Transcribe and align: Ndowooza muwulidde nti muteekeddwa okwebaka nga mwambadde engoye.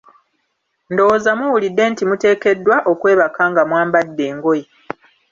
Ndowooza 0.91 1.31
muwulidde 1.39 1.83
nti 1.91 2.03
muteekeddwa 2.09 2.77
okwebaka 2.91 3.41
nga 3.51 3.61
mwambadde 3.69 4.23
engoye. 4.31 4.65